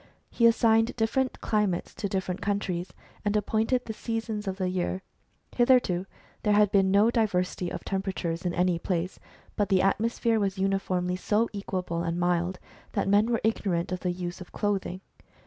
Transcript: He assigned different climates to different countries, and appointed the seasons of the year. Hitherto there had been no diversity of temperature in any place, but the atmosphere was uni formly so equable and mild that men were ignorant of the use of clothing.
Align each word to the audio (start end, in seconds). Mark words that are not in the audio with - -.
He 0.31 0.47
assigned 0.47 0.95
different 0.95 1.41
climates 1.41 1.93
to 1.93 2.09
different 2.09 2.41
countries, 2.41 2.91
and 3.23 3.37
appointed 3.37 3.85
the 3.85 3.93
seasons 3.93 4.47
of 4.47 4.57
the 4.57 4.67
year. 4.67 5.03
Hitherto 5.55 6.07
there 6.41 6.53
had 6.55 6.71
been 6.71 6.89
no 6.89 7.11
diversity 7.11 7.69
of 7.71 7.83
temperature 7.85 8.35
in 8.43 8.51
any 8.55 8.79
place, 8.79 9.19
but 9.55 9.69
the 9.69 9.83
atmosphere 9.83 10.39
was 10.39 10.57
uni 10.57 10.79
formly 10.79 11.17
so 11.17 11.49
equable 11.53 12.01
and 12.01 12.19
mild 12.19 12.57
that 12.93 13.07
men 13.07 13.27
were 13.29 13.41
ignorant 13.43 13.91
of 13.91 13.99
the 13.99 14.11
use 14.11 14.41
of 14.41 14.51
clothing. 14.51 15.01